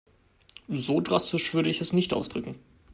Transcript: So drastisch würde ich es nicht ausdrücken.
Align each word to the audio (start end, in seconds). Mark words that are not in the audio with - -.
So 0.67 0.99
drastisch 0.99 1.53
würde 1.53 1.69
ich 1.69 1.79
es 1.79 1.93
nicht 1.93 2.11
ausdrücken. 2.11 2.55